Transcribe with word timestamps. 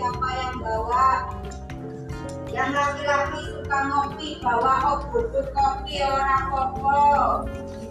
siapa 0.00 0.28
yang 0.32 0.56
bawa? 0.64 1.08
Yang 2.50 2.70
laki-laki 2.72 3.40
suka 3.52 3.78
ngopi 3.86 4.28
bawa 4.40 4.74
oh 4.88 4.98
butuh 5.12 5.46
kopi 5.52 6.00
orang 6.00 6.44
kopo 6.48 7.04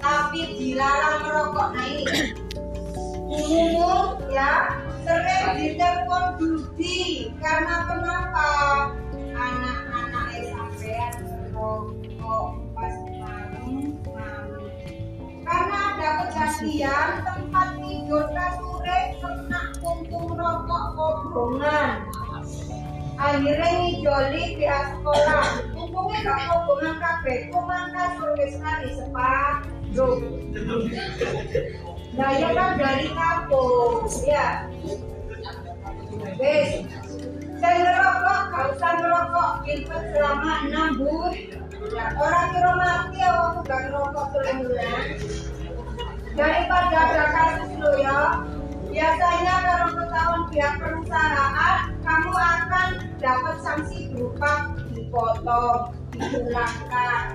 tapi 0.02 0.42
dilarang 0.58 1.18
merokok. 1.22 1.68
Nah 1.78 1.86
ini. 1.86 2.06
Umum 3.30 4.18
ya 4.34 4.74
sering 5.06 5.54
ditelepon 5.54 6.26
Dudi. 6.42 7.30
Karena 7.38 7.86
kenapa? 7.86 8.50
Anak-anak 9.14 10.28
sampean 10.50 11.14
merokok 11.30 12.58
pas 12.74 12.96
malam 13.22 13.96
malam. 14.02 14.66
Karena 15.46 15.78
ada 15.94 16.10
kejadian 16.26 17.10
akhirnya 23.40 23.70
ngijoli 23.72 24.44
di 24.60 24.66
sekolah. 24.68 25.46
Untungnya 25.72 26.20
gak 26.28 26.40
kobongan 26.52 26.96
kabeh. 27.00 27.38
Cuman 27.48 27.84
kasur 27.96 28.30
wis 28.36 28.56
kali 28.60 28.90
separuh 29.00 30.20
nah 32.20 32.36
ya 32.36 32.52
kan 32.52 32.76
dari 32.76 33.08
kampung 33.16 34.04
ya. 34.28 34.68
Wis. 36.36 36.84
Saya 37.60 37.78
ngerokok 37.80 38.40
gak 38.52 38.66
usah 38.76 38.92
ngerokok. 39.00 39.50
Pilpres 39.64 40.04
selama 40.12 40.52
enam 40.68 40.90
bulan. 41.00 41.36
Ya, 41.90 42.12
orang 42.12 42.48
kira 42.52 42.72
mati 42.76 43.18
ya 43.24 43.30
waktu 43.32 43.60
gak 43.72 43.82
ngerokok 43.88 44.26
selama 44.36 44.62
bulan 44.68 45.04
daripada 46.40 46.96
ada 46.96 47.26
kasus 47.36 47.72
lo 47.82 47.92
ya 48.00 48.20
biasanya 48.90 49.56
kalau 49.62 49.88
ketahuan 49.94 50.44
pihak 50.50 50.74
perusahaan 50.82 51.78
kamu 52.02 52.34
akan 52.34 52.90
dapat 53.22 53.56
sanksi 53.62 54.10
berupa 54.12 54.74
dipotong 54.92 55.94
dipulangkan. 56.14 57.26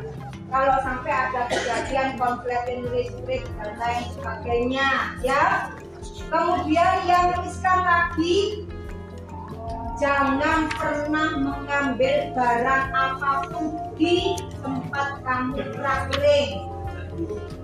Kalau 0.50 0.76
sampai 0.86 1.10
ada 1.10 1.50
kejadian 1.50 2.14
konflik 2.14 2.62
listrik 2.90 3.42
dan 3.58 3.74
lain 3.78 4.04
sebagainya 4.14 4.88
ya. 5.22 5.72
Kemudian 6.04 6.94
yang 7.08 7.32
riskan 7.42 7.80
lagi 7.80 8.68
jangan 9.98 10.68
pernah 10.74 11.38
mengambil 11.38 12.34
barang 12.34 12.86
apa 12.92 13.32
pun 13.48 13.78
di 13.94 14.34
tempat 14.58 15.22
kamu 15.22 15.62
traveling 15.78 16.66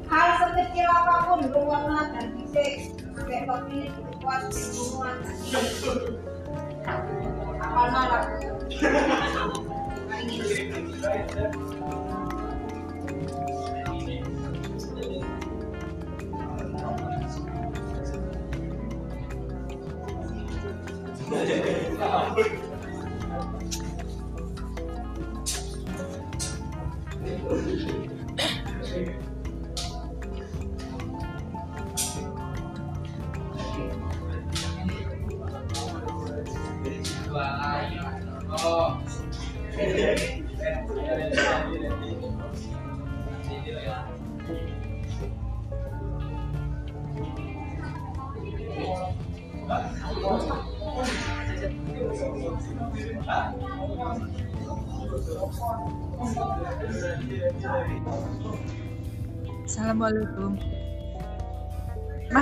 hal 0.06 0.28
sekecil 0.38 0.86
apa 0.86 1.16
pun 1.26 1.40
rumah 1.50 2.06
dan 2.14 2.30
fisik 3.30 3.46
kayak 3.46 3.46
kopi 3.46 3.78
kuat 4.18 4.42
semua 4.50 5.14
apa 7.62 7.82
nolak 7.94 8.26
Assalamualaikum. 22.00 22.69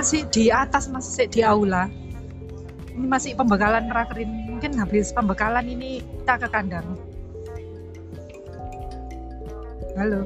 Masih 0.09 0.25
di 0.33 0.49
atas, 0.49 0.89
masih 0.89 1.29
di 1.29 1.45
aula. 1.45 1.85
Ini 2.97 3.05
masih 3.05 3.37
pembekalan 3.37 3.93
rakerin. 3.93 4.57
Mungkin 4.57 4.73
habis 4.81 5.13
pembekalan 5.13 5.69
ini 5.69 6.01
kita 6.01 6.33
ke 6.41 6.47
kandang. 6.49 6.97
Halo. 9.93 10.25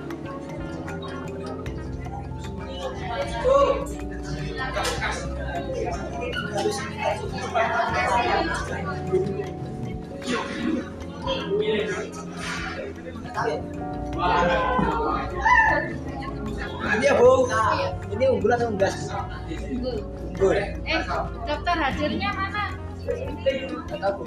Ini 16.91 17.05
ya, 17.07 17.13
Bu. 17.15 17.47
Ini 18.11 18.25
unggulan 18.27 18.59
atau 18.59 18.75
unggas? 18.75 19.07
Unggul. 19.47 20.55
Eh, 20.59 20.99
daftar 21.47 21.75
hadirnya 21.79 22.29
mana? 22.35 22.75
Nggak 23.01 23.97
tahu, 23.97 24.21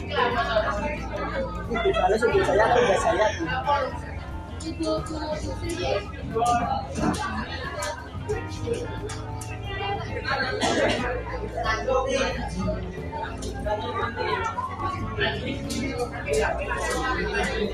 dibalas 1.84 2.20
unggul 2.26 2.42
saya 2.42 2.64
atau 2.74 2.96
saya. 2.98 3.26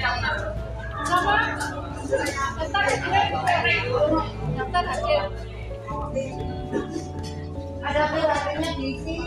Sama? 0.00 0.60
Daftar 4.56 4.84
hadir. 4.84 5.24
ada 7.80 8.02
perilakunya 8.12 8.70
diisi 8.76 9.18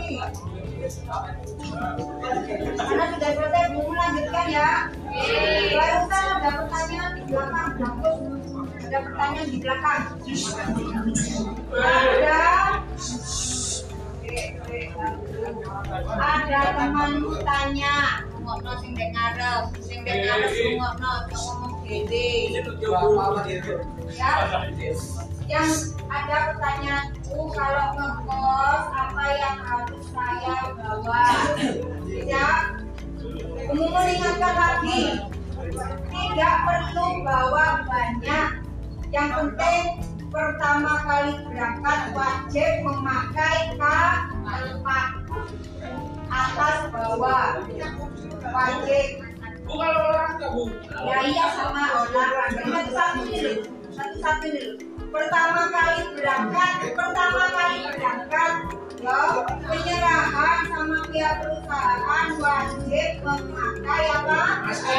karena 2.78 3.04
sudah 3.16 3.30
selesai 3.34 3.64
belum 3.72 3.86
melanjutkan 3.90 4.46
ya 4.52 4.70
barusan 5.74 6.26
ada 6.38 6.50
pertanyaan 6.62 7.10
di 7.18 7.22
belakang 7.26 7.70
ada 8.84 8.98
pertanyaan 9.02 9.48
di 9.50 9.58
belakang 9.58 10.02
ada 11.74 12.42
ada 16.14 16.60
temanmu 16.78 17.32
tanya 17.42 17.96
ngomongno 18.30 18.72
sing 18.78 18.92
dek 18.94 19.10
ngarep 19.12 19.64
sing 19.82 19.98
dek 20.06 20.16
ngomongno 20.24 21.12
gede 21.84 22.28
ya 24.16 24.40
yang 25.44 25.70
ada 26.08 26.36
pertanyaanku 26.56 27.38
kalau 27.52 27.86
ngekos 28.00 28.84
apa 28.96 29.24
yang 29.36 29.56
harus 29.60 30.04
saya 30.08 30.56
bawa 30.72 31.24
ya 32.08 32.48
umum 33.68 33.92
mengingatkan 33.92 34.54
lagi 34.56 35.02
tidak 36.08 36.54
perlu 36.64 37.08
bawa 37.20 37.84
banyak 37.84 38.48
yang 39.12 39.28
penting 39.36 40.00
pertama 40.32 40.92
kali 41.04 41.32
berangkat 41.46 42.00
wajib 42.16 42.72
memakai 42.82 43.76
kalpak 43.76 45.08
atas 46.32 46.78
bawah 46.88 47.62
wajib 48.48 49.23
ya 49.64 51.18
iya 51.24 51.46
sama 51.56 51.82
olahraga 52.04 52.62
satu 52.68 52.90
satu 52.92 53.20
dulu 53.24 53.52
satu 53.96 54.16
satu 54.20 54.46
dulu 54.52 54.72
pertama 55.08 55.72
kali 55.72 56.04
berangkat 56.12 56.72
pertama 56.92 57.44
kali 57.52 57.78
berangkat 57.96 58.52
ya 59.04 59.20
penyerahan 59.68 60.58
sama 60.68 60.98
pihak 61.12 61.34
perusahaan 61.44 62.28
wajib 62.40 63.10
memakai 63.24 64.04
apa? 64.12 64.40
Masker 64.64 64.96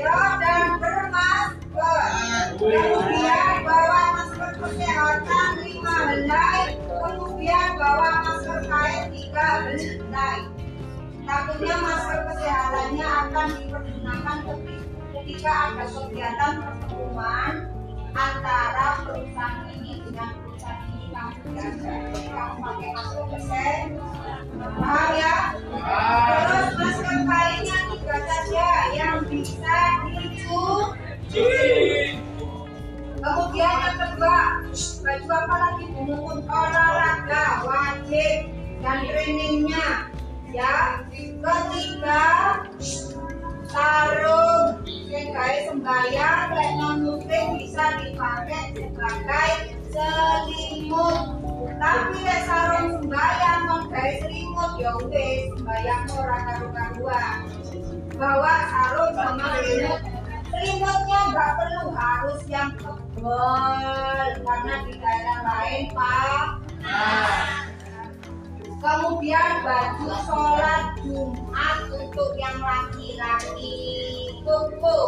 Ya 0.00 0.20
dan 0.40 0.68
bermasker. 0.80 2.04
Kemudian 2.56 3.54
bawa 3.64 4.02
masker 4.16 4.50
kesehatan 4.60 5.59
KN3 8.70 9.18
Hyundai. 9.34 10.46
Nantinya 11.26 11.76
masker 11.82 12.18
kesehatannya 12.30 13.06
akan 13.06 13.48
dipergunakan 13.58 14.38
ketika 15.10 15.50
ada 15.50 15.84
kegiatan 15.90 16.54
pertemuan 16.62 17.54
antara 18.14 18.88
perusahaan 19.06 19.66
ini 19.74 20.06
dengan 20.06 20.30
perusahaan 20.38 20.86
ini 20.86 21.06
kamu 21.10 21.50
jadi 21.54 22.22
kamu 22.30 22.54
pakai 22.62 22.88
masker 22.94 23.24
kesehatan. 23.34 23.90
paham 24.60 25.10
ya 25.18 25.36
terus 26.30 26.68
masker 26.78 27.16
lainnya 27.26 27.78
tiga 27.90 28.16
saja 28.22 28.70
yang 28.94 29.18
bisa 29.26 29.78
dicuci 30.10 31.46
kemudian 33.18 33.74
yang 33.82 33.96
kedua 33.98 34.38
baju 35.00 35.28
apa 35.30 35.54
lagi 35.58 35.84
bungun 35.94 36.38
olahraga 36.46 37.44
wajib 37.66 38.59
dan 38.80 38.98
trainingnya. 39.06 40.08
Ya, 40.50 41.06
ketiga 41.14 42.28
sarung 43.70 44.82
kayak 45.30 45.70
sembayang 45.70 46.46
dan 46.50 46.70
non 46.82 47.22
bisa 47.54 47.84
dipakai 48.02 48.74
sebagai 48.74 49.50
selimut. 49.94 51.38
Tapi 51.78 52.18
lek 52.26 52.40
sarung 52.50 52.98
sembayang 52.98 53.60
non 53.70 53.82
selimut 53.94 54.72
ya 54.82 54.92
wis 55.06 55.54
sembayang 55.54 56.04
ora 56.18 56.38
karu-karuan. 56.50 57.36
Bawa 58.18 58.54
sarung 58.74 59.12
sama 59.14 59.46
selimut. 59.62 60.00
Selimutnya 60.50 61.20
nggak 61.30 61.50
perlu 61.62 61.94
harus 61.94 62.42
yang 62.50 62.74
tebal 62.74 64.28
karena 64.42 64.74
di 64.82 64.94
daerah 64.98 65.38
lain 65.46 65.82
pak. 65.94 66.29
Kemudian 68.80 69.60
baju 69.60 70.08
sholat 70.24 70.96
Jumat 71.04 71.78
untuk 71.92 72.32
yang 72.40 72.56
laki-laki 72.64 73.76
tuku. 74.40 75.00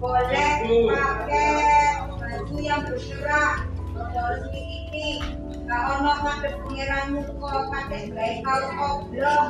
Boleh 0.00 0.64
pakai 0.64 2.00
baju 2.08 2.56
yang 2.56 2.80
bergerak 2.88 3.68
terus 3.92 4.42
ini 4.56 5.20
nggak 5.68 5.82
ono 6.00 6.12
ngadep 6.24 6.54
pengiran 6.64 7.06
muka 7.12 7.54
pakai 7.68 8.08
gaya 8.08 8.36
kaos 8.40 8.68
oblong. 8.80 9.48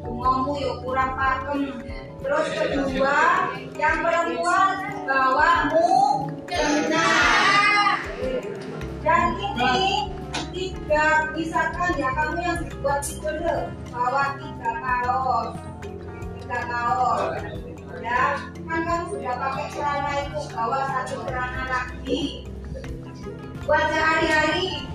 Bungamu 0.00 0.52
ya 0.56 0.72
kurang 0.80 1.12
pakem. 1.12 1.60
Terus 2.24 2.46
kedua 2.56 3.20
yang 3.76 4.00
perempuan 4.00 4.76
bawa 5.04 5.68
mukena 5.70 7.10
dan 9.04 9.24
ini 9.36 10.07
tiga 10.88 11.28
misalkan 11.36 12.00
ya 12.00 12.08
kamu 12.16 12.40
yang 12.40 12.64
dibuat 12.64 13.04
itu 13.04 13.28
loh 13.28 13.68
bawa 13.92 14.40
tiga 14.40 14.72
kaos. 14.80 15.52
Tiga 16.40 16.60
kaos. 16.64 17.44
Ya 18.00 18.40
kan 18.64 18.80
kamu 18.88 19.04
sudah 19.12 19.36
pakai 19.36 19.66
celana 19.76 20.12
itu 20.24 20.40
bawa 20.48 20.80
satu 20.88 21.16
celana 21.28 21.62
lagi. 21.68 22.48
Buat 23.68 23.84
sehari-hari. 23.92 24.88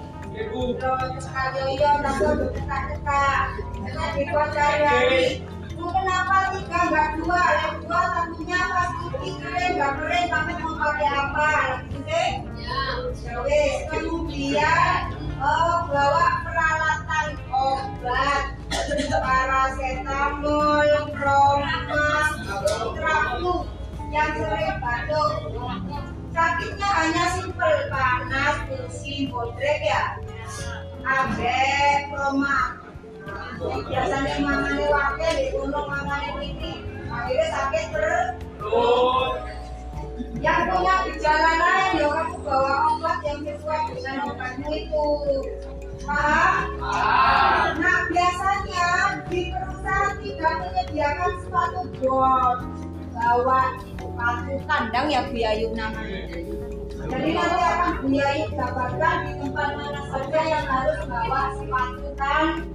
Sekali 1.22 1.78
yo 1.78 1.92
tapi 2.02 2.26
dekat-dekat 2.42 3.48
karena 3.78 4.06
dibuat 4.18 4.50
sehari-hari. 4.50 5.46
Kenapa 5.78 6.58
tiga 6.58 6.80
nggak 6.90 7.10
dua? 7.22 7.44
Yang 7.54 7.76
dua 7.86 8.02
satunya 8.18 8.60
pas 8.66 8.90
cuci 8.98 9.30
kering 9.46 9.74
nggak 9.78 9.94
kering 10.02 10.26
tapi 10.26 10.52
mau 10.58 10.74
pakai 10.74 11.10
apa? 11.14 11.50
Lagi 11.94 12.26
yang 24.14 24.32
sering 24.38 24.78
batuk. 24.78 25.32
Sakitnya 26.34 26.90
hanya 26.90 27.26
simpel 27.38 27.76
panas, 27.90 28.56
pusing, 28.70 29.34
bodrek 29.34 29.82
ya. 29.82 30.22
Abe, 31.02 31.62
proma. 32.14 32.78
Biasanya 33.60 34.42
mamane 34.42 34.86
wakil 34.86 35.32
di 35.38 35.46
gunung 35.54 35.88
mamane 35.90 36.30
ini. 36.42 36.74
Akhirnya 37.10 37.48
sakit 37.54 37.86
terus 37.94 38.28
yang 40.44 40.68
punya 40.68 40.96
gejala 41.08 41.52
lain 41.56 42.04
ya 42.04 42.08
kamu 42.12 42.38
bawa 42.44 42.74
obat 42.92 43.18
yang 43.24 43.40
sesuai 43.48 43.82
dengan 43.96 44.18
obatmu 44.28 44.70
itu 44.76 45.08
paham? 46.04 46.68
Nah 47.80 48.00
biasanya 48.12 48.90
di 49.32 49.56
perusahaan 49.56 50.14
tidak 50.20 50.54
menyediakan 50.60 51.32
sepatu 51.48 51.82
bot 52.04 52.60
bawa 53.16 53.62
sepatu 54.14 54.54
kandang 54.70 55.08
ya 55.10 55.26
Bu 55.26 55.36
Yayu 55.42 55.68
namanya. 55.74 56.22
Jadi 57.10 57.30
nanti 57.34 57.62
akan 57.66 57.92
Bu 58.06 58.08
Yayu 58.14 58.46
dapatkan 58.54 59.18
di 59.26 59.32
tempat 59.42 59.70
mana 59.74 60.02
saja 60.14 60.42
yang 60.46 60.66
harus 60.70 61.02
bawa 61.10 61.42
sepatu 61.58 62.08
kandang 62.14 62.70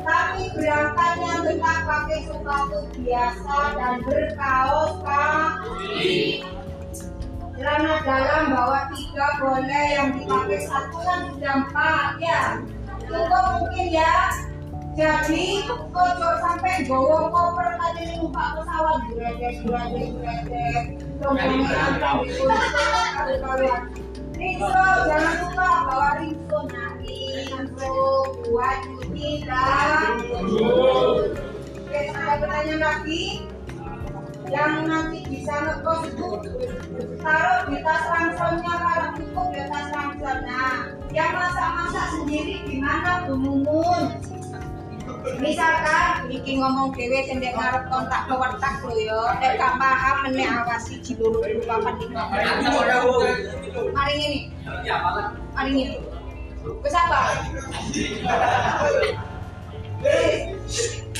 tapi 0.00 0.42
berangkatnya 0.54 1.32
tetap 1.42 1.78
pakai 1.82 2.20
sepatu 2.30 2.78
biasa 3.02 3.56
dan 3.74 3.94
berkaos 4.06 4.92
kaki 5.02 6.46
celana 7.58 7.94
dalam 8.06 8.44
bawa 8.54 8.80
tiga 8.94 9.26
boleh 9.42 9.86
yang 9.98 10.08
dipakai 10.14 10.60
satu 10.64 10.98
kan 11.02 11.20
sudah 11.34 11.54
empat 11.64 12.08
ya. 12.22 12.42
Cukup 13.10 13.44
mungkin 13.58 13.86
ya 13.90 14.30
jadi 14.98 15.46
ojo 15.94 16.30
sampai 16.42 16.82
bawa 16.90 17.30
koper 17.30 17.70
tadi 17.78 18.02
numpak 18.18 18.46
pesawat 18.58 18.98
gredek 19.14 19.54
gredek 19.62 20.08
gredek 20.18 20.84
rombongan 21.22 21.92
sampai 22.02 22.26
di 22.26 23.36
kalian 23.38 23.82
Rinso, 24.40 24.72
jangan 25.04 25.34
lupa 25.44 25.68
bawa 25.84 26.10
rinso 26.16 26.58
nah 26.72 26.96
rinso 26.96 27.92
buat 28.48 28.78
cuci 28.88 29.44
dan 29.44 30.16
Oke, 31.90 32.06
saya 32.14 32.38
bertanya 32.38 32.76
lagi. 32.78 33.44
Yang 34.46 34.74
nanti 34.86 35.18
bisa 35.26 35.54
ngekos 35.58 36.00
itu 36.08 36.28
taruh 37.20 37.60
di 37.68 37.78
tas 37.84 38.04
rangselnya 38.08 38.74
kalau 38.80 39.10
cukup 39.18 39.46
di 39.52 39.62
tas 39.68 39.88
ransel 39.92 40.36
nah 40.48 40.78
yang 41.12 41.32
masak-masak 41.36 42.06
sendiri 42.16 42.56
gimana 42.64 43.28
Bu 43.28 43.34
Mumun 43.36 44.39
misalkan 45.40 46.28
iki 46.32 46.56
ngomong 46.56 46.92
dewe 46.96 47.20
sendek 47.28 47.52
ngarep 47.52 47.84
kontak 47.92 48.24
ke 48.24 48.34
wartak 48.34 48.74
lo 48.84 48.96
yo 48.96 49.20
nek 49.40 49.60
gak 49.60 49.76
paham 49.76 50.16
meneh 50.24 50.48
awasi 50.48 50.96
jiluru 51.04 51.44
dulu 51.44 51.62
papan 51.68 51.94
lima. 52.00 52.24
Mari 53.92 54.16
ini 54.16 54.40
mari 55.52 55.70
ini 55.72 55.84
wis 56.84 56.96
apa? 56.96 57.20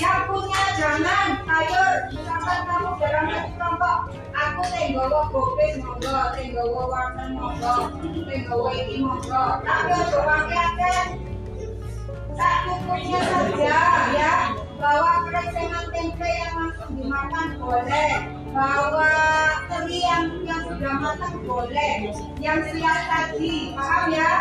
Yang 0.01 0.21
punya 0.33 0.63
jangan 0.81 1.29
sayur 1.45 1.93
misalkan 2.09 2.61
kamu 2.65 2.91
dalam 2.97 3.25
satu 3.29 3.49
kelompok 3.53 3.99
aku 4.33 4.63
tenggowo 4.73 5.21
gopis 5.29 5.77
monggo. 5.77 6.17
Tenggowo 6.33 6.83
warna 6.89 7.25
monggo. 7.37 7.75
Tenggowo 8.01 8.69
ini 8.73 9.05
monggo. 9.05 9.45
Tapi 9.61 9.93
ojo 9.93 10.19
pakai 10.25 11.29
secukupnya 12.41 13.21
saja 13.21 13.77
ya 14.17 14.57
bawa 14.81 15.29
krensengan 15.29 15.93
tempe 15.93 16.25
yang 16.25 16.57
langsung 16.57 16.97
dimakan 16.97 17.61
boleh 17.61 18.13
bawa 18.51 19.15
teri 19.69 20.01
yang 20.01 20.25
yang 20.49 20.65
sudah 20.65 20.95
matang 20.99 21.37
boleh 21.45 22.17
yang 22.41 22.65
siap 22.73 23.01
tadi 23.07 23.77
paham 23.77 24.09
ya 24.09 24.33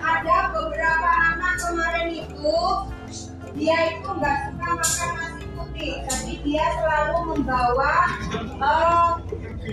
ada 0.00 0.36
beberapa 0.56 1.10
anak 1.36 1.54
kemarin 1.60 2.08
itu 2.24 2.58
dia 3.52 3.78
itu 3.92 4.08
nggak 4.08 4.36
suka 4.48 4.68
makan 4.72 5.10
nasi 5.20 5.44
putih 5.52 6.00
tapi 6.08 6.32
dia 6.46 6.64
selalu 6.80 7.36
membawa 7.36 8.08
eh, 8.64 9.08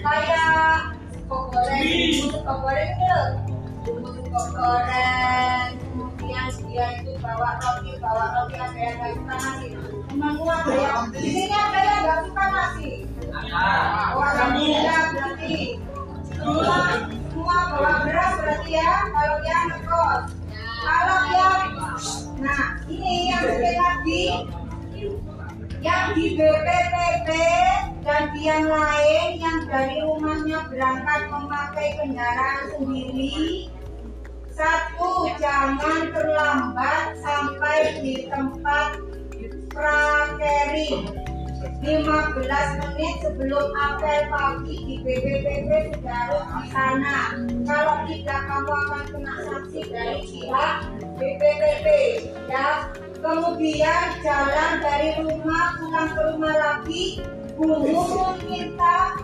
kayak 0.03 0.91
kok 1.31 1.43
goreng 1.49 2.35
kok 2.35 2.59
goreng 4.51 5.84
kemudian 6.35 6.67
dia 6.67 6.87
itu 6.99 7.11
bawa 7.23 7.49
roti 7.63 7.91
bawa 8.03 8.25
roti 8.35 8.55
yang 8.59 8.71
nggak 8.75 9.11
suka 9.15 9.35
nasi. 9.39 9.69
Ada 10.15 10.73
yang 10.75 11.05
di 11.15 11.29
sini 11.31 11.55
ada 11.55 11.79
yang 11.79 12.01
nggak 12.03 12.19
suka 12.27 12.45
nasi. 12.51 12.91
Oh 14.11 14.23
alhamdulillah 14.23 15.01
berarti. 15.15 15.57
Semua 16.35 16.79
semua 17.31 17.57
bawa 17.71 17.93
beras 18.03 18.33
berarti 18.43 18.71
ya 18.75 18.93
kalau 19.15 19.35
dia 19.39 19.59
ngekos. 19.63 20.23
Kalau 20.59 21.19
yang 21.31 21.61
nah 22.43 22.63
ini 22.91 23.13
yang 23.31 23.43
sekali 23.47 23.79
lagi. 23.79 24.25
Yang 25.85 26.05
di 26.17 26.25
BPPB 26.33 27.29
dan 28.01 28.25
yang 28.33 28.65
lain 28.65 29.29
yang 29.37 29.59
dari 29.69 30.01
rumahnya 30.01 30.65
berangkat 30.65 31.21
memakai 31.29 31.89
kendaraan 32.01 32.63
sendiri 32.73 33.69
satu 34.55 35.27
jangan 35.35 36.15
terlambat 36.15 37.19
sampai 37.19 37.99
di 37.99 38.31
tempat 38.31 39.03
prakeri 39.67 41.03
15 41.83 42.79
menit 42.79 43.13
sebelum 43.19 43.67
apel 43.75 44.19
pagi 44.31 44.77
di 44.87 44.95
BPPB 45.03 45.69
sudah 45.91 46.23
di 46.31 46.63
sana. 46.71 47.35
Kalau 47.67 47.95
tidak 48.07 48.41
kamu 48.47 48.71
akan 48.73 49.03
kena 49.11 49.33
sanksi 49.43 49.81
dari 49.91 50.23
pihak 50.23 50.75
BPPB 51.19 51.87
ya. 52.47 52.89
Kemudian 53.19 54.05
jalan 54.21 54.73
dari 54.85 55.17
rumah 55.19 55.81
pulang 55.81 56.09
ke 56.13 56.21
rumah 56.29 56.55
lagi 56.55 57.25
Bumbu 57.55 58.35
kita 58.51 59.15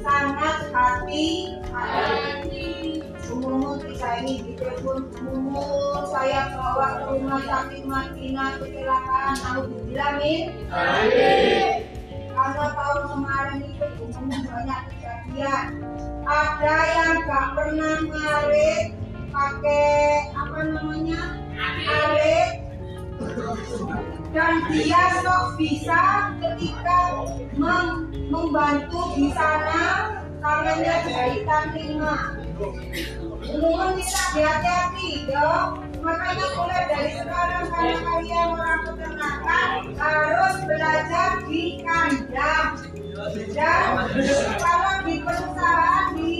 sangat 0.00 0.72
hati-hati. 0.72 1.60
Bumbu 1.68 2.97
bisa 3.80 4.08
ini 4.20 4.34
di 4.44 4.52
telepon 4.60 5.08
bumbu 5.16 5.64
saya 6.12 6.52
bawa 6.52 6.88
ke 7.00 7.04
rumah 7.16 7.40
sakit 7.40 7.82
Madinah 7.88 8.50
kecelakaan 8.60 9.36
aku 9.40 9.62
dibilangin 9.72 10.44
karena 12.28 12.66
tahun 12.76 13.02
kemarin 13.08 13.58
itu 13.64 13.86
bumbu 13.98 14.36
banyak 14.46 14.80
kejadian. 14.92 15.66
Ada 16.28 16.76
yang 16.92 17.16
gak 17.24 17.46
pernah 17.56 17.96
ngarit 18.04 18.86
pakai 19.32 20.28
apa 20.36 20.58
namanya 20.68 21.22
arit 21.88 22.50
dan 24.36 24.54
dia 24.70 25.04
sok 25.24 25.56
bisa 25.56 26.36
ketika 26.36 27.00
mem- 27.56 28.12
membantu 28.28 29.16
di 29.16 29.32
sana 29.32 30.12
tangannya 30.38 30.94
jahitan 31.08 31.64
lima 31.74 32.16
Mohon 32.58 33.90
kita 34.02 34.18
hati-hati 34.34 35.30
dong 35.30 35.70
makanya 36.02 36.46
mulai 36.58 36.82
dari 36.90 37.10
sekarang 37.14 37.66
kalau 37.70 37.98
kalian 38.02 38.48
orang 38.54 38.80
peternakan 38.82 39.70
harus 39.94 40.56
belajar 40.66 41.30
di 41.46 41.62
kandang. 41.86 42.70
Dan 43.54 43.86
kalau 44.58 44.94
di 45.06 45.14
perusahaan 45.22 46.06
di 46.18 46.34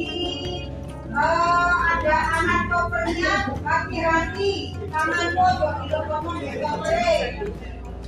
eh, 1.06 1.74
ada 1.94 2.18
anak 2.42 2.62
kopernya 2.66 3.34
hati-hati. 3.62 4.74
Tanganmu 4.90 5.46
kok 5.58 5.74
dilopong 5.86 6.38
tidak 6.42 6.74
boleh 6.82 7.22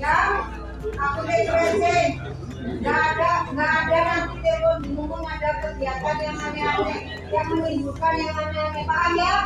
ya 0.01 0.49
aku 0.97 1.21
depresi 1.29 2.17
nggak 2.61 3.01
ada 3.17 3.31
nggak 3.57 3.73
ada 3.73 3.99
nanti 4.05 4.37
telepon 4.45 4.79
ngomong 4.93 5.25
ada 5.25 5.51
kegiatan 5.65 6.17
yang 6.21 6.39
aneh-aneh 6.45 7.01
yang 7.33 7.47
menimbulkan 7.49 8.13
yang 8.21 8.37
aneh-aneh 8.37 8.85
paham 8.85 9.13
ya 9.17 9.37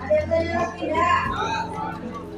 ada 0.00 0.12
yang 0.12 0.26
tanya 0.28 0.62
tidak 0.76 1.24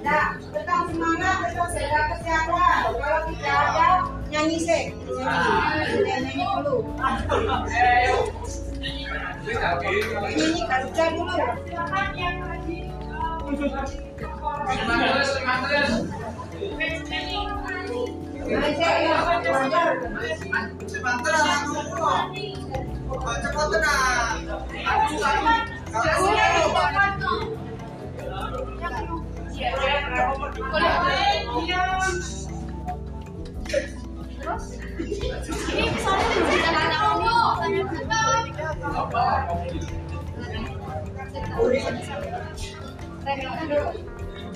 Nah, 0.05 0.37
tetap 0.37 0.93
semangat, 0.93 1.49
tetap 1.49 1.69
jaga 1.73 2.01
kesehatan. 2.13 2.93
Kalau 2.93 3.21
tidak 3.25 3.57
ada, 3.57 4.05
nyanyi 4.29 4.61
sih. 4.61 4.93
Nyanyi, 5.01 5.97
nyanyi 6.05 6.33
dulu. 6.45 6.85
Nyanyi 10.29 10.61
kerja 10.69 11.05
dulu. 11.17 11.41
Terus? 34.45 34.77
Ini 43.65 44.14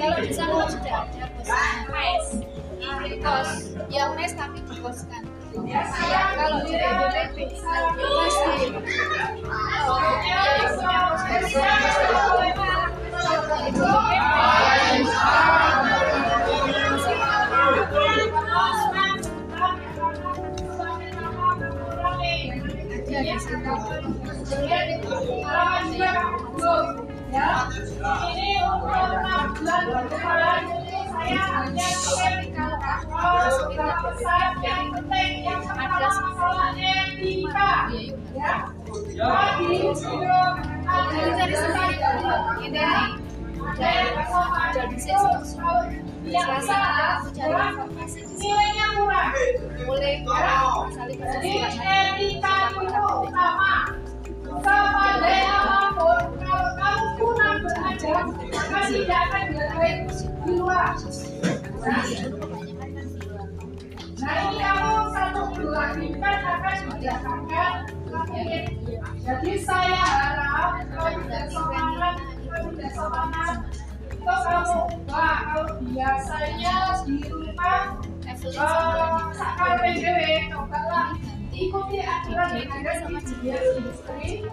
kalau 0.00 0.18
di 0.24 0.32
sana 0.32 0.64
sudah 0.72 1.04
ada 1.04 1.28
bos 1.36 1.52
mes 1.92 2.24
kos 3.20 3.50
yang 3.92 4.16
mes 4.16 4.32
tapi 4.32 4.64
dikoskan 4.64 5.28
kalau 6.40 6.64
di 6.64 6.72
BPP 28.00 28.80
pasti 40.88 41.20
dari 41.36 41.52
sendiri 41.52 42.00
ini 42.64 42.80
jadi 44.64 44.96
saya 44.96 45.20
selasa 46.40 46.80
aku 55.60 55.89
informasi 57.60 58.96
di 60.44 60.54
Nah 64.20 64.36
ini 64.52 64.60
kamu 64.60 64.96
satu 65.16 65.42
kan 66.20 66.36
akan. 66.44 66.78
Jadi 69.20 69.52
saya 69.64 69.96
harap 69.96 70.84
kalau 70.92 71.10
tidak 71.24 71.44
semangat, 71.48 72.14
kalau 72.44 72.68
tidak 72.76 72.92
semangat. 72.92 73.54
Kalau 74.20 75.64
biasanya 75.80 76.76
di 77.08 77.16
rumah, 77.24 77.96
ikuti 81.56 81.98
aturan 82.04 82.50
yang 82.56 82.70
ada 82.72 82.92
di 83.08 83.16
dunia 83.24 83.56
industri 83.56 84.44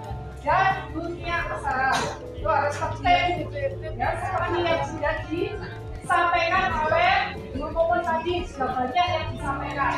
dan 0.46 0.90
dunia 0.94 1.38
usaha. 1.54 1.92
Itu 2.38 2.48
harus 2.48 2.76
tertib, 2.78 3.50
ya 3.98 4.10
seperti 4.22 4.60
yang 4.62 4.82
sudah 4.86 5.16
disampaikan 5.28 6.66
oleh 6.86 7.14
Ibu 7.58 7.68
Popon 7.74 8.02
tadi 8.06 8.46
sudah 8.46 8.70
banyak 8.78 9.08
yang 9.10 9.28
disampaikan 9.34 9.94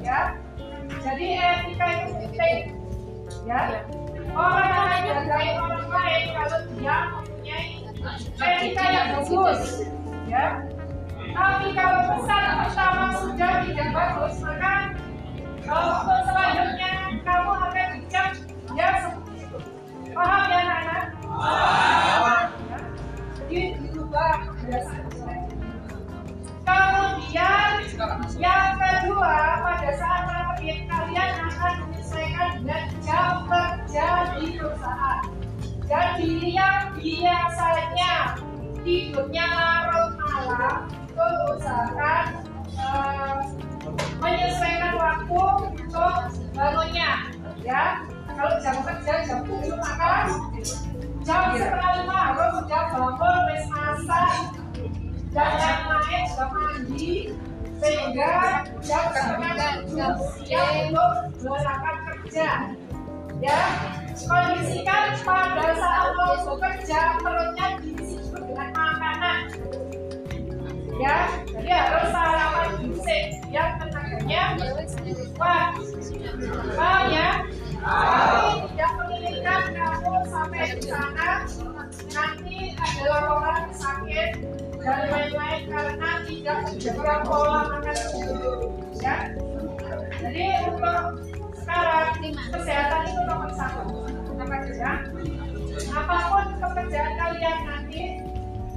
ya. 0.00 0.20
Jadi 1.02 1.26
etika 1.36 1.86
itu 1.92 2.08
penting 2.16 2.58
ya. 3.44 3.84
Orang 4.32 4.64
akan 4.64 5.00
menghargai 5.04 5.50
orang 5.60 5.86
lain 5.92 6.22
kalau 6.32 6.60
dia 6.72 6.96
mempunyai 7.12 7.64
etika 8.40 8.84
yang 8.88 9.08
bagus 9.20 9.62
ya. 10.26 10.44
Tapi 11.32 11.66
kalau 11.72 12.00
pesan 12.12 12.44
pertama 12.64 13.04
sudah 13.20 13.52
tidak 13.64 13.88
bagus 13.92 14.34
maka 14.44 14.74
kalau 15.64 16.04
untuk 16.04 16.20
selanjutnya 16.28 16.92
kamu 17.24 17.52
akan 17.56 17.88
ya 18.72 18.88
seperti 18.98 19.12
itu. 19.12 19.21
Paham 20.22 20.46
ya 20.46 20.58
anak-anak? 20.62 21.06
Jadi 23.34 23.74
dirubah 23.74 24.54
kebiasaan 24.54 25.02
jelek. 25.18 25.42
Kemudian 26.62 27.74
yang 28.38 28.70
kedua 28.78 29.34
pada 29.66 29.90
saat 29.98 30.22
praktek 30.30 30.86
kalian 30.86 31.30
akan 31.42 31.74
menyesuaikan 31.90 32.50
dengan 32.62 32.84
jam 33.02 33.34
kerja 33.50 34.06
di 34.38 34.62
perusahaan. 34.62 35.22
Jadi 35.90 36.32
yang 36.54 36.94
biasanya 36.94 38.14
tidurnya 38.86 39.46
larut 39.50 40.12
malam 40.22 40.78
itu 40.86 41.26
usahakan 41.50 42.24
eh, 42.78 43.38
menyesuaikan 44.22 44.94
waktu 45.02 45.42
untuk 45.66 46.14
bangunnya 46.54 47.10
ya 47.66 48.11
kalau 48.42 48.58
jam 48.58 48.76
kerja 48.82 49.14
jam 49.22 49.38
7 49.46 49.70
maka 49.78 50.34
jam 51.22 51.54
setengah 51.54 51.90
lima 52.02 52.16
harus 52.34 52.58
sudah 52.58 52.84
bangun 52.90 53.36
wis 53.54 53.64
masak. 53.70 54.30
Dan 55.30 55.50
yang 55.62 55.80
lain 55.86 56.22
sudah 56.26 56.48
mandi. 56.50 57.10
Sehingga 57.78 58.32
jam 58.82 59.04
setengah 59.14 59.54
tujuh 59.86 60.14
siap 60.42 60.90
untuk 60.90 61.12
berangkat 61.38 61.96
kerja. 62.02 62.50
Ya. 63.38 63.62
Kondisikan 64.26 65.14
pada 65.22 65.66
saat 65.78 66.10
mau 66.18 66.34
bekerja 66.42 67.22
perutnya 67.22 67.78
diisi 67.78 68.18
dulu 68.26 68.42
dengan 68.42 68.70
makanan. 68.74 69.38
Ya. 70.98 71.30
Jadi 71.46 71.70
harus 71.70 72.10
sarapan 72.10 72.70
bisik 72.90 73.38
yang 73.54 73.78
tenaganya 73.78 74.58
kuat. 75.38 75.78
Paham 76.74 77.06
ya 77.14 77.46
tapi 77.82 78.70
tidak 78.70 78.90
menginginkan 78.94 79.62
kamu 79.74 80.14
sampai 80.30 80.62
di 80.78 80.82
sana 80.86 81.30
nanti 82.14 82.56
ada 82.78 83.02
laporan 83.10 83.66
sakit 83.74 84.30
dan 84.82 85.00
lain-lain 85.10 85.62
karena 85.66 86.10
tidak 86.26 86.58
menjaga 86.66 87.14
pola 87.26 87.60
makan 87.74 87.98
ya. 88.98 89.16
Jadi 90.22 90.46
untuk 90.70 91.02
sekarang 91.58 92.14
kesehatan 92.54 93.02
itu 93.10 93.22
nomor 93.26 93.50
satu. 93.54 94.06
Apa 94.38 94.56
ya. 94.70 94.92
Apa 95.90 96.16
pun 96.30 96.46
pekerjaan 96.58 97.12
kalian 97.18 97.58
nanti 97.66 98.02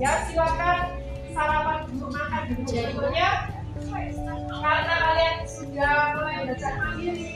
ya 0.02 0.26
silakan 0.30 0.98
sarapan 1.34 1.80
dulu 1.94 2.08
makan 2.10 2.42
dulu. 2.54 2.70
Berikutnya 2.70 3.30
karena 4.50 4.94
kalian 4.98 5.38
sudah 5.46 5.94
mulai 6.18 6.38
belajar 6.48 6.74
mandiri 6.80 7.36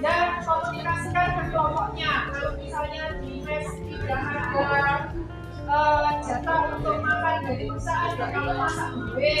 ya 0.00 0.16
komunikasikan 0.44 1.28
ke 1.36 1.42
kelompoknya. 1.52 2.12
Kalau 2.32 2.52
misalnya 2.56 3.02
di 3.20 3.32
mes 3.44 3.68
tidak 3.68 4.20
ada 4.20 4.94
eh, 5.70 6.10
jatah 6.24 6.60
untuk 6.76 6.96
makan 7.04 7.36
dari 7.44 7.64
perusahaan 7.68 8.16
ya 8.16 8.26
kamu 8.32 8.52
masak 8.56 8.88
sendiri 8.96 9.40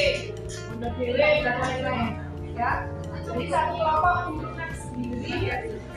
udah 0.76 0.90
dele 0.96 1.30
dan 1.44 1.56
lain-lain 1.60 2.12
ya. 2.56 2.72
Jadi 3.20 3.44
satu 3.48 3.72
kelompok 3.76 4.16
diurutkan 4.28 4.70
sendiri. 4.76 5.36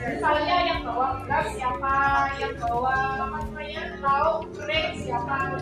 Misalnya 0.04 0.56
yang 0.68 0.80
bawa 0.84 1.08
gelas 1.24 1.46
siapa 1.56 1.96
yang 2.36 2.54
bawa 2.60 2.96
apa 3.24 3.36
namanya 3.48 3.82
lauk 4.04 4.48
kering 4.52 4.88
siapa 5.00 5.56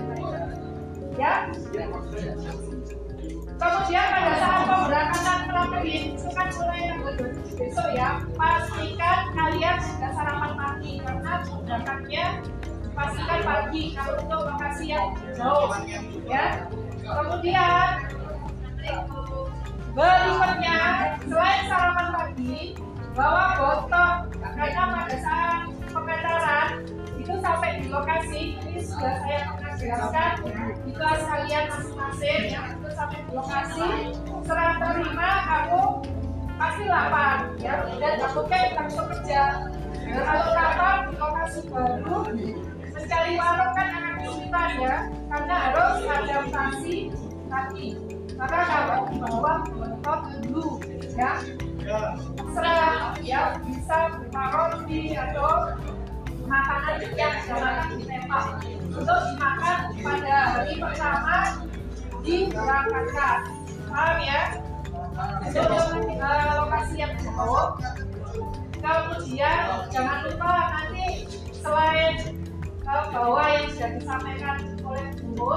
ya 1.18 1.46
Kemudian 3.62 4.06
pada 4.10 4.34
saat 4.42 4.62
pemberangkatan 4.66 5.38
praktek 5.46 5.86
itu 5.86 6.28
kan 6.34 6.50
mulai 6.50 6.82
tanggal 6.90 7.12
27 7.14 7.62
besok 7.62 7.88
ya, 7.94 8.18
pastikan 8.34 9.18
kalian 9.38 9.76
sudah 9.78 10.10
sarapan 10.18 10.52
pagi 10.58 10.92
karena 10.98 11.32
berangkatnya 11.46 12.24
pastikan 12.90 13.40
pagi 13.46 13.82
kalau 13.94 14.14
untuk 14.18 14.40
lokasi 14.50 14.84
yang 14.90 15.14
jauh 15.38 15.70
ya. 16.26 16.66
Kemudian 17.06 17.90
berikutnya 19.94 20.78
selain 21.22 21.62
sarapan 21.70 22.06
pagi 22.10 22.74
bawa 23.14 23.44
botol. 23.54 24.12
Karena 24.42 24.82
pada 24.90 25.16
saat 25.22 25.60
pengantaran 25.86 26.68
itu 27.14 27.34
sampai 27.38 27.78
di 27.78 27.86
lokasi 27.94 28.58
ini 28.58 28.82
sudah 28.82 29.22
saya 29.22 29.54
pernah 29.54 29.72
jelaskan. 29.78 30.32
Itu 30.82 30.98
sekalian 30.98 31.64
masing-masing 31.70 32.42
ya 32.50 32.81
lokasi 33.32 33.88
serah 34.44 34.72
terima 34.76 35.30
kamu 35.48 35.82
pasti 36.60 36.84
lapar 36.86 37.36
ya 37.58 37.74
dan 37.96 38.14
kamu 38.20 38.42
kan 38.46 38.66
langsung 38.76 39.06
kerja 39.08 39.42
kalau 40.12 40.48
lapar 40.52 40.96
di 41.08 41.14
lokasi 41.16 41.60
baru 41.72 42.16
mencari 42.92 43.32
warung 43.40 43.72
kan 43.72 43.86
akan 43.88 44.14
kesulitan 44.20 44.70
ya 44.78 44.96
karena 45.32 45.54
harus 45.56 45.96
adaptasi 46.04 46.96
tadi 47.48 47.88
maka 48.36 48.58
kamu 48.64 49.02
bawa 49.20 49.52
botol 49.72 50.18
dulu 50.44 50.66
ya 51.16 51.40
serah 52.52 53.16
ya 53.24 53.56
bisa 53.64 53.98
berupa 54.12 54.42
roti 54.52 55.16
atau 55.16 55.72
makanan 56.46 57.00
yang 57.16 57.36
jangan 57.48 57.88
ditembak 57.96 58.46
untuk 58.92 59.20
dimakan 59.32 59.78
pada 60.04 60.36
hari 60.52 60.74
pertama 60.76 61.36
diberangkatkan 62.22 63.38
paham 63.90 64.18
ya? 64.22 64.42
Untuk 65.42 65.68
uh, 66.18 66.50
lokasi 66.64 66.94
yang 67.02 67.14
jauh 67.20 67.76
kemudian 68.82 69.86
jangan 69.94 70.18
lupa 70.26 70.54
nanti 70.74 71.28
selain 71.54 72.14
uh, 72.88 73.04
bawa 73.14 73.42
yang 73.54 73.66
sudah 73.70 73.90
disampaikan 74.00 74.56
oleh 74.82 75.06
Bu 75.36 75.50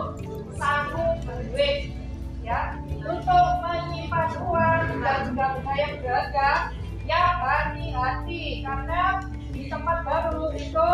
saku 0.57 1.03
berduit 1.25 1.93
ya. 2.45 2.77
Untuk 3.05 3.45
menyimpan 3.61 4.29
uang 4.41 4.81
dan 5.05 5.17
benda-benda 5.29 5.73
yang 5.77 5.93
berharga 6.01 6.51
ya 7.05 7.23
hati-hati. 7.37 8.65
Karena 8.65 9.21
di 9.53 9.69
tempat 9.69 9.97
baru 10.03 10.51
itu 10.57 10.87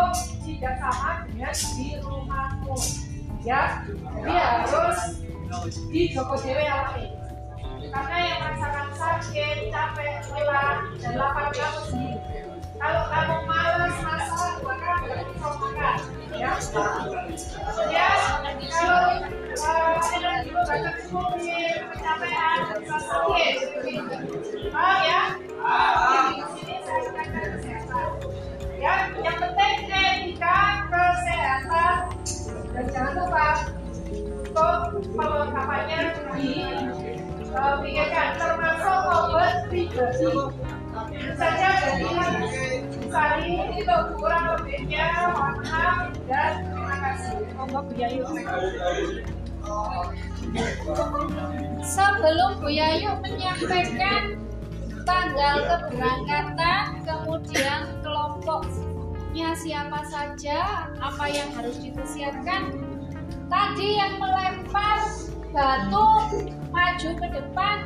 tidak 0.44 0.76
sama 0.76 1.24
dengan 1.28 1.54
di 1.56 1.88
rumahmu 2.04 2.76
ya. 3.42 3.80
Jadi 3.88 4.32
harus 4.36 5.21
di 5.92 6.08
Joko 6.08 6.34
Dewi 6.40 6.64
alami 6.64 7.12
karena 7.92 8.16
yang 8.24 8.38
merasakan 8.40 8.88
sakit, 8.96 9.68
capek, 9.68 10.24
lelah, 10.32 10.80
dan 10.96 11.12
lapar 11.12 11.52
kamu 11.52 11.80
sendiri. 11.92 12.40
Kalau 12.80 13.04
kamu 13.12 13.36
malas 13.44 13.96
masak 14.00 14.54
maka 14.64 14.90
berarti 15.04 15.24
bisa 15.28 15.48
makan 15.60 15.96
ya. 16.32 16.52
Kemudian 17.68 18.18
kalau 18.72 19.04
uh, 19.60 19.96
energi 20.16 20.50
banyak 20.56 20.96
kumpul 21.04 21.36
kecapean 21.92 22.58
bisa 22.80 22.96
sakit 23.04 23.56
paham 24.72 25.00
ya. 25.04 25.22
Jadi 25.52 26.32
di 26.32 26.44
sini 26.56 26.74
saya 26.80 27.00
tekankan 27.06 27.44
kesehatan 27.60 28.08
ya 28.80 28.94
yang 29.20 29.36
penting 29.36 29.78
etika 29.92 30.60
kesehatan. 30.88 31.96
Dan 32.72 32.84
jangan 32.88 33.12
lupa 33.20 33.46
untuk 34.52 35.04
perlengkapannya 35.16 36.00
dipikirkan 36.36 38.28
termasuk 38.36 38.98
obat 39.08 39.54
pribadi 39.68 40.28
saja 41.36 41.68
jadi 41.80 42.08
sari 43.08 43.56
itu 43.80 43.96
kurang 44.20 44.44
lebihnya 44.60 45.32
mohon 45.32 45.56
maaf 45.64 46.12
dan 46.28 46.52
terima 46.68 46.96
kasih 47.00 47.36
Sebelum 51.82 52.50
Bu 52.58 52.68
Yayu 52.68 53.14
menyampaikan 53.22 54.34
tanggal 55.06 55.56
keberangkatan, 55.70 57.06
kemudian 57.06 57.80
kelompoknya 58.02 59.54
siapa 59.54 60.02
saja, 60.10 60.90
apa 60.98 61.24
yang 61.30 61.48
harus 61.54 61.78
dipersiapkan. 61.78 62.91
Tadi 63.52 64.00
yang 64.00 64.16
melempar 64.16 65.04
batu 65.52 66.08
maju 66.72 67.10
ke 67.20 67.26
depan. 67.36 67.76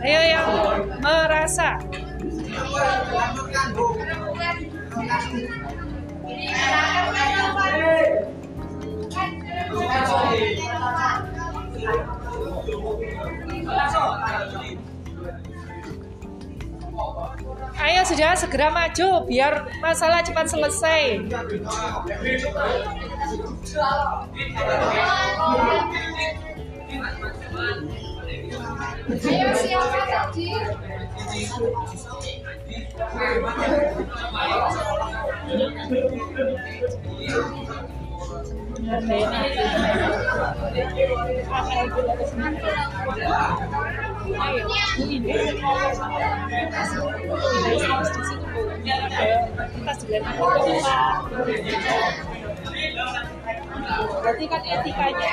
ayo 0.00 0.20
yang 0.32 0.48
merasa 1.04 1.76
Ayo 17.78 18.02
sudah 18.02 18.34
segera 18.34 18.72
maju 18.72 19.30
biar 19.30 19.70
masalah 19.78 20.24
cepat 20.26 20.50
selesai. 20.50 21.30
Ayo 29.10 29.48
siapa 29.54 30.00
tadi? 30.10 30.48
Berarti 38.90 39.22
kan 54.50 54.62
etikanya? 54.66 55.30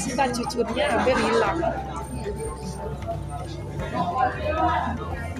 Sifat 0.00 0.32
jujurnya 0.32 0.88
hampir 0.88 1.16
hilang. 1.20 1.60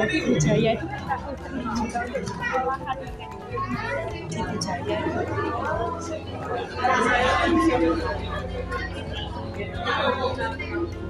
Jadi 0.00 0.16
Jaya 0.40 0.72
itu 0.72 0.86
kita 0.88 1.16
sekolahan 2.24 2.96
Gitu 4.30 4.56
Jaya. 4.64 4.96
Kompornya 10.10 11.09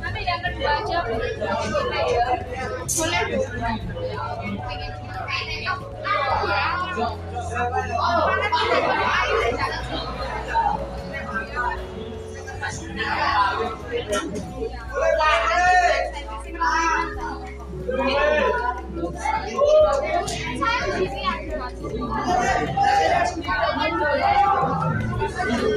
Nanti 0.00 0.20
yang 0.26 0.40
kedua 0.42 0.70
aja 0.82 0.98
boleh 1.06 1.30
Saya 2.90 3.20
di 3.22 3.38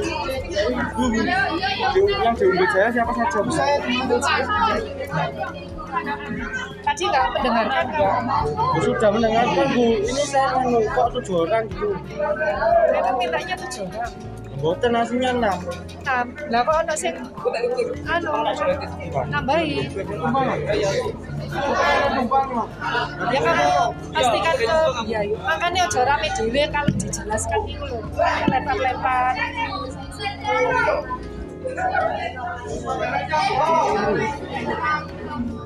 sini 0.02 0.33
Yang 2.24 2.34
diunduh 2.40 2.68
saya 2.72 2.88
siapa 2.92 3.12
saja? 3.12 3.38
Saya 3.52 3.76
tadi 6.84 7.02
nggak 7.08 7.26
mendengarkan 7.34 7.86
kamu 7.90 8.78
sudah 8.84 9.08
mendengarkan 9.10 9.66
Bu. 9.72 9.86
Ini 10.04 10.22
saya 10.28 10.48
mau 10.62 10.80
kok 10.84 11.08
tujuh 11.18 11.34
orang 11.48 11.64
gitu. 11.72 11.88
itu 12.94 13.12
mintanya 13.18 13.54
tujuh 13.66 13.84
orang 13.88 14.12
Boten 14.62 14.96
aslinya 14.96 15.30
enam. 15.36 15.58
enam 16.08 16.26
lah 16.48 16.60
kok 16.64 16.76
ada 16.86 16.94
sing 16.96 17.14
anu 18.08 18.30
nambahi 19.28 19.92
Ya 23.30 23.40
kamu 23.44 23.68
pastikan 24.10 24.54
ke 24.58 24.64
ya, 25.06 25.20
ya. 25.22 25.36
makanya 25.38 25.86
ojo 25.86 26.00
rame 26.02 26.28
dhewe 26.34 26.62
kalau 26.72 26.92
dijelaskan 26.98 27.60
itu 27.68 27.84
loh 27.84 28.02
lempar-lempar. 28.50 29.32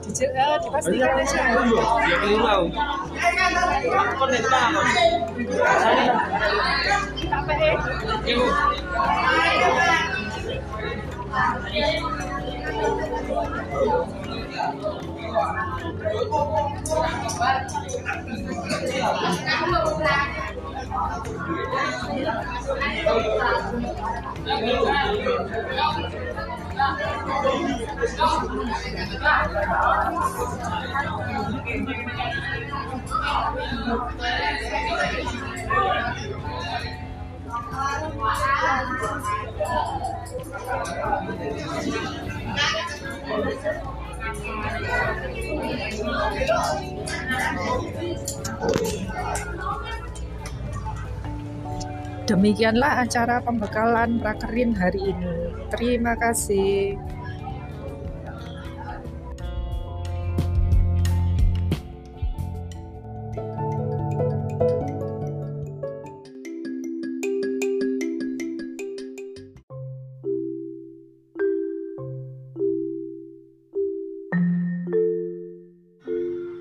Dijel, 0.06 0.30
eh, 0.38 0.56
dipastikan 0.62 1.18
aja. 1.18 1.40
Ya 2.06 2.16
keliru 2.22 2.38
mau. 2.38 2.64
Kon 4.18 4.28
nek 4.30 4.42
tak. 4.46 4.70
Apa 49.58 49.86
eh? 49.86 49.97
Demikianlah 52.28 53.08
acara 53.08 53.40
pembekalan 53.40 54.20
prakerin 54.20 54.76
hari 54.76 55.16
ini. 55.16 55.32
Terima 55.72 56.12
kasih. 56.12 57.00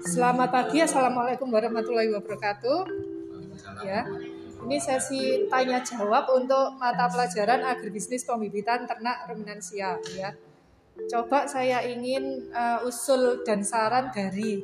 Selamat 0.07 0.49
pagi, 0.49 0.79
assalamualaikum 0.79 1.51
warahmatullahi 1.51 2.07
wabarakatuh. 2.15 2.79
Ya, 3.83 4.07
ini 4.67 4.83
sesi 4.83 5.47
tanya 5.47 5.79
jawab 5.79 6.27
untuk 6.35 6.75
mata 6.75 7.07
pelajaran 7.07 7.63
agribisnis 7.63 8.27
pembibitan 8.27 8.83
ternak 8.83 9.23
ruminansia. 9.31 9.95
Ya, 10.11 10.35
coba 11.07 11.47
saya 11.47 11.87
ingin 11.87 12.51
uh, 12.51 12.83
usul 12.83 13.47
dan 13.47 13.63
saran 13.63 14.11
dari 14.11 14.59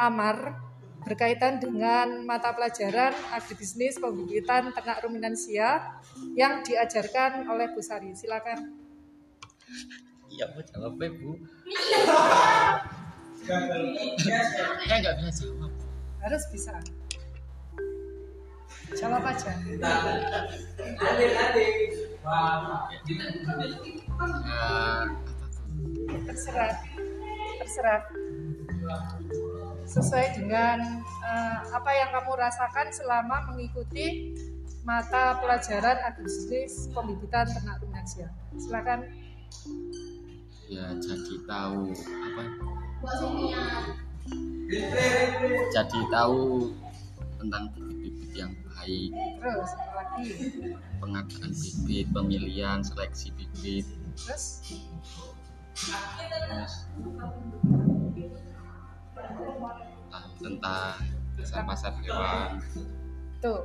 Amar 0.00 0.56
berkaitan 1.04 1.60
dengan 1.60 2.24
mata 2.24 2.56
pelajaran 2.56 3.12
agribisnis 3.36 4.00
pembibitan 4.00 4.72
ternak 4.72 5.04
ruminansia 5.04 6.00
yang 6.32 6.64
diajarkan 6.64 7.44
oleh 7.44 7.68
Bu 7.76 7.84
Sari. 7.84 8.16
Silakan. 8.16 8.72
Iya, 10.32 10.48
mau 10.48 10.64
jawab 10.64 10.96
ya, 10.96 11.12
Bu. 11.12 11.36
Saya 13.44 14.96
nggak 14.96 15.14
bisa 15.20 15.30
jawab. 15.44 15.72
Harus 16.24 16.44
bisa. 16.48 17.01
Jawab 18.92 19.22
aja. 19.24 19.52
Eh, 26.12 26.20
terserah. 26.28 26.72
Terserah. 27.60 28.00
Sesuai 29.88 30.26
dengan 30.40 30.78
eh, 31.04 31.58
apa 31.72 31.90
yang 31.92 32.10
kamu 32.14 32.32
rasakan 32.36 32.88
selama 32.92 33.52
mengikuti 33.52 34.32
mata 34.82 35.38
pelajaran 35.38 35.98
agribisnis 36.02 36.90
pembibitan 36.90 37.46
ternak 37.46 37.78
ruminansia. 37.82 38.28
Silakan. 38.58 39.06
Ya 40.66 40.88
jadi 40.96 41.34
tahu 41.44 41.92
apa? 41.92 42.44
Jadi 45.70 45.98
tahu 46.08 46.72
tentang 47.36 47.62
bibit-bibit 47.74 48.30
yang 48.32 48.52
baik, 48.82 49.10
terus 49.38 49.70
lagi? 49.94 50.26
Pengadaan 50.98 51.50
bibit, 51.54 52.06
pemilihan, 52.10 52.78
seleksi 52.82 53.30
bibit, 53.38 53.86
terus? 54.18 54.58
Terus 55.78 56.74
tahu 60.10 60.30
tentang 60.42 60.98
pasar 61.38 61.62
pasar 61.62 61.92
hewan. 62.02 62.58
tuh. 63.42 63.62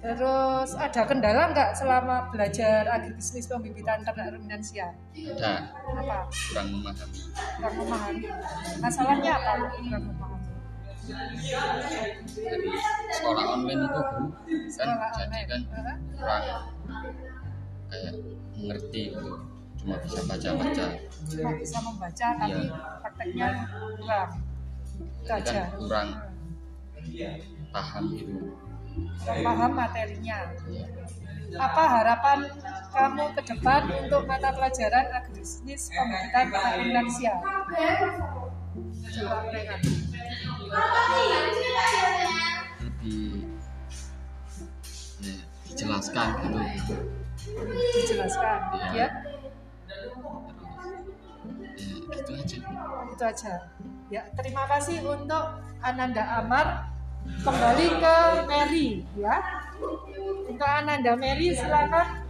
Terus 0.00 0.76
ada 0.76 1.02
kendala 1.08 1.52
nggak 1.52 1.76
selama 1.76 2.28
belajar 2.28 2.84
agribisnis 2.88 3.48
pembibitan 3.48 4.04
ternak 4.04 4.32
ruminansia? 4.36 4.92
Ada. 5.12 5.72
Apa? 5.72 6.28
Kurang 6.28 6.68
memahami. 6.72 7.20
kurang 7.32 7.74
memahami. 7.80 8.24
Masalahnya 8.80 9.32
apa? 9.40 9.52
Kurang 9.76 10.04
memahami 10.08 10.33
Dari 11.04 12.68
sekolah 13.12 13.44
online 13.52 13.82
itu 13.84 14.00
kan 14.72 14.88
jadi 15.12 15.44
kan 15.44 15.60
kurang 16.16 16.42
kayak 17.92 18.14
mengerti 18.56 19.02
gitu. 19.12 19.32
Cuma 19.76 20.00
bisa 20.00 20.20
baca-baca. 20.24 20.86
cuma 21.24 21.52
bisa 21.54 21.78
membaca 21.78 22.26
tapi 22.34 22.56
Iya. 22.56 22.76
prakteknya 23.04 23.48
kurang 24.00 24.30
itu 24.96 25.28
Jadi 25.28 25.50
kan 25.52 25.68
kurang 25.76 26.08
paham 27.68 28.04
gitu. 28.10 28.32
kurang 29.20 29.40
paham 29.44 29.70
materinya 29.74 30.38
Iya. 30.64 30.86
apa 31.54 31.82
harapan 31.84 32.38
kamu 32.90 33.24
ke 33.34 33.42
depan 33.44 33.80
untuk 34.00 34.22
mata 34.24 34.48
pelajaran 34.50 35.04
agribisnis 35.12 35.92
pembibitan 35.92 36.44
ternak 36.48 36.72
ruminansia 36.80 37.34
Coba 39.14 39.46
lebih 42.82 43.46
ya, 45.22 45.36
dijelaskan 45.70 46.28
gitu 46.42 46.58
dijelaskan. 47.94 48.58
Iya. 48.74 48.90
ya 48.94 49.08
ya 51.74 51.94
gitu 52.14 52.30
aja. 52.34 52.56
Itu 53.12 53.24
aja. 53.24 53.54
Ya 54.12 54.22
terima 54.36 54.64
kasih 54.70 55.02
untuk 55.04 55.44
Ananda 55.82 56.22
Amar. 56.42 56.90
Kembali 57.24 57.86
ke 58.04 58.16
Mary 58.44 58.88
ya. 59.16 59.40
Untuk 60.44 60.68
Ananda 60.68 61.16
Mary 61.16 61.56
silakan 61.56 62.24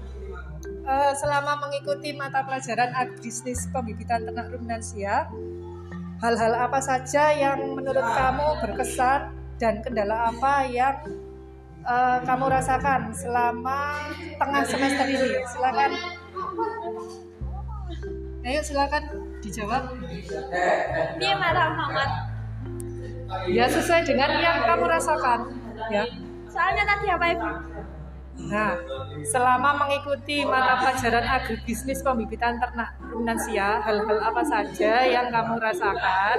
eh, 0.86 1.12
selama 1.18 1.66
mengikuti 1.66 2.14
mata 2.14 2.46
pelajaran 2.46 2.94
agribisnis 2.94 3.66
pembibitan 3.74 4.22
ternak 4.22 4.54
ruminansia 4.54 5.26
hal-hal 6.22 6.52
apa 6.54 6.78
saja 6.78 7.34
yang 7.34 7.74
menurut 7.74 8.04
kamu 8.04 8.46
berkesan 8.62 9.34
dan 9.58 9.80
kendala 9.82 10.30
apa 10.30 10.66
yang 10.68 10.96
eh, 11.82 12.18
kamu 12.22 12.44
rasakan 12.50 13.10
selama 13.14 14.10
tengah 14.38 14.62
semester 14.66 15.06
ini? 15.08 15.30
Silakan. 15.50 15.90
Ayo 18.44 18.60
silakan 18.60 19.02
dijawab. 19.40 19.82
Dia 21.16 21.34
marah 21.40 21.68
Muhammad. 21.72 22.10
ya 23.48 23.66
sesuai 23.66 24.04
dengan 24.04 24.30
yang 24.38 24.62
kamu 24.68 24.84
rasakan. 24.84 25.40
Ya. 25.90 26.04
Soalnya 26.46 26.84
tadi 26.86 27.06
apa 27.08 27.26
ibu? 27.34 27.48
Nah 28.34 28.76
selama 29.22 29.86
mengikuti 29.86 30.42
mata 30.42 30.82
pelajaran 30.82 31.24
agribisnis 31.24 32.02
pembibitan 32.02 32.58
ternak 32.58 32.98
ruminansia 32.98 33.80
hal-hal 33.80 34.18
apa 34.20 34.42
saja 34.42 35.06
yang 35.06 35.30
kamu 35.30 35.58
rasakan 35.62 36.38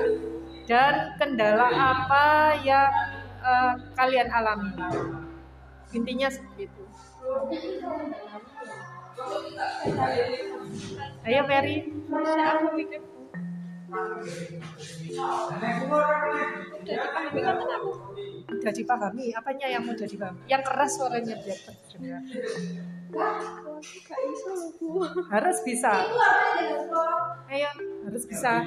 dan 0.67 1.15
kendala 1.15 1.71
apa 1.71 2.58
yang 2.62 2.91
eh, 3.41 3.73
kalian 3.95 4.27
alami 4.29 4.75
intinya 5.95 6.27
seperti 6.27 6.67
itu 6.67 6.84
ayo 11.25 11.41
mikir. 12.75 13.01
Udah 16.75 16.95
dipahami 16.99 17.39
kan 17.41 17.55
aku? 17.79 17.91
Udah 18.60 18.74
dipahami 18.74 19.26
apanya 19.36 19.68
yang 19.68 19.84
mudah 19.84 20.08
dipahami 20.08 20.39
yang 20.48 20.63
keras 20.63 20.91
suaranya 20.98 21.36
biar 21.39 21.60
terdengar 21.63 22.22
Gak 23.15 23.38
harus 25.32 25.58
bisa 25.63 25.94
ayo 27.48 27.70
harus 28.06 28.24
bisa. 28.30 28.62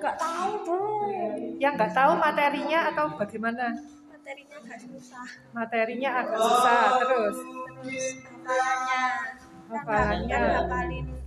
Gak 0.00 0.16
tahu 0.16 0.52
dong. 0.64 1.00
Yang 1.60 1.72
nggak 1.78 1.92
tahu 1.94 2.12
materinya 2.16 2.78
atau 2.90 3.06
bagaimana? 3.14 3.76
Materinya 4.10 4.56
agak 4.64 4.78
susah. 4.82 5.26
Materinya 5.54 6.10
agak 6.24 6.38
susah 6.40 6.80
terus. 6.98 7.36
Terus 7.84 8.06
hafalannya. 8.26 9.04
Hafalannya. 9.70 10.34
Kan 10.34 10.42
apa 10.50 10.78
penyakitnya. 10.82 11.19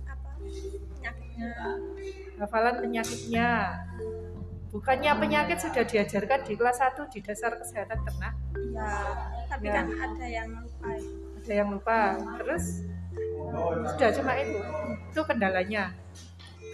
Hafalan 2.44 2.76
penyakitnya. 2.84 3.72
Bukannya 4.68 5.16
penyakit 5.16 5.64
sudah 5.64 5.80
diajarkan 5.80 6.44
di 6.44 6.60
kelas 6.60 6.76
1 6.76 7.08
di 7.08 7.24
dasar 7.24 7.56
kesehatan 7.56 8.04
ternak? 8.04 8.36
Iya. 8.52 8.90
Tapi 9.48 9.64
Ya. 9.64 9.74
kan 9.80 9.86
ada 9.96 10.26
yang 10.28 10.48
lupa. 10.60 10.88
Ada 11.40 11.52
yang 11.56 11.68
lupa. 11.72 11.98
Terus 12.36 12.64
sudah 13.96 14.10
cuma 14.12 14.32
itu. 14.36 14.60
Itu 15.08 15.20
kendalanya. 15.24 15.96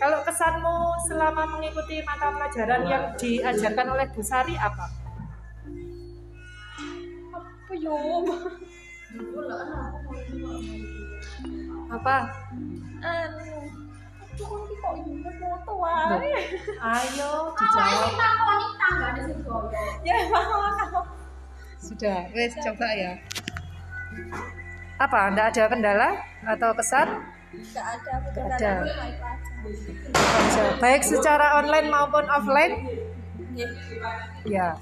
Kalau 0.02 0.26
kesanmu 0.26 0.76
selama 1.06 1.54
mengikuti 1.54 2.02
mata 2.02 2.35
pelajaran 2.35 2.83
yang 2.88 3.04
diajarkan 3.14 3.87
oleh 3.94 4.11
Bu 4.11 4.26
Sari 4.26 4.59
apa? 4.59 4.90
Apa 7.30 7.72
yo? 7.78 7.94
Apa? 11.94 12.16
Anu. 13.06 13.60
Kok 14.40 15.76
wae. 15.76 16.33
Ayo 16.81 17.31
dijawab. 17.55 18.12
Ya 20.05 20.16
mau. 20.33 21.05
Sudah, 21.81 22.29
wes 22.33 22.53
coba 22.61 22.88
ya. 22.92 23.12
Apa? 25.00 25.33
Anda 25.33 25.48
ada 25.48 25.64
kendala 25.68 26.09
atau 26.44 26.70
kesan? 26.76 27.09
Gak 27.72 27.87
ada. 28.61 28.72
Baik 30.79 31.03
secara 31.03 31.61
online 31.61 31.88
maupun 31.88 32.24
offline? 32.29 32.74
Nggih. 33.57 33.70
Ya. 34.46 34.76